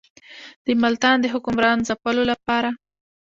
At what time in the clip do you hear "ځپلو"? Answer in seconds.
1.87-2.23